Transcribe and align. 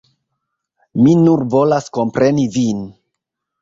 Mi 1.03 1.13
nur 1.27 1.45
volas 1.53 1.95
kompreni 2.01 2.51
vin. 2.61 2.85